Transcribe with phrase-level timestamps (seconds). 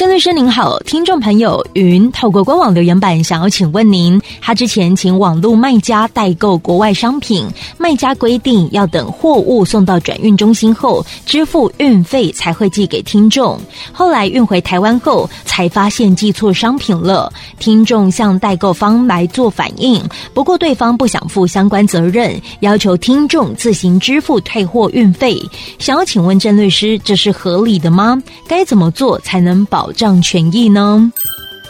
[0.00, 7.46] 郑律师您好，听众朋友云透过官网留言板想要请问您，他之前请网络卖家代购国外商品，
[7.76, 13.60] 卖家规定要等货物送到转运中心后支付运费才会寄给听众，
[13.92, 25.38] 后来运回台湾后才发现寄错商品了，听众向代购方来做反应，不过对方不想负相关责任，要求听众自行支付退货运费，
[25.78, 28.18] 想要请问郑律师，这是合理的吗？
[28.48, 31.10] 该怎么做才能保保障权益呢？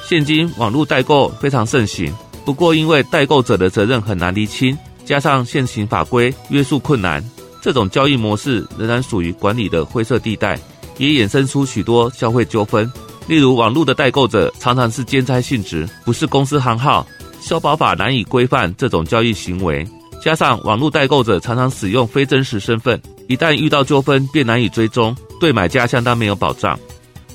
[0.07, 2.13] 现今网络代购非常盛行，
[2.45, 7.25] 不过因为代购者的责任很难厘清，加上现行法规约束困难，
[7.63, 10.61] 这种交易模式仍然属于管理的灰色地带，
[10.99, 12.93] 也衍生出许多消费纠纷。
[13.27, 17.07] 例如，网络的代购者常常是兼差性质，不是公司行号，
[17.41, 19.83] 消保法难以规范这种交易行为。
[20.23, 26.79] 加上网络代购者常常使用非真实身份，一旦遇到纠纷便难以追踪，对买家相当没有保障。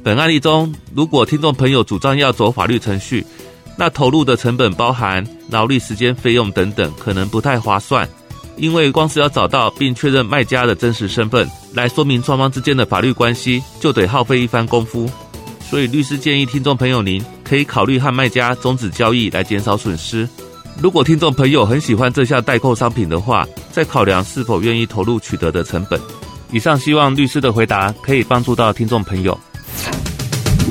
[0.06, 3.26] 本案例中，如果听众朋友主张要走法律程序，
[3.76, 8.08] 那投入的成本包含劳力、时间、费用等等，可能不太划算。
[8.56, 15.10] 因为光是要找到并确认卖家的真实身份，来说明双方之间的法律关系，就得耗费一番功夫。
[15.68, 20.30] 所以，律师建议听众朋友您可以考虑和卖家终止交易，来减少损失。
[20.80, 26.00] 如果听众朋友很喜欢这项代购商品的话，再考量是否愿意投入取得的成本。
[26.52, 29.36] 以上希望律师的回答可以帮助到听众朋友。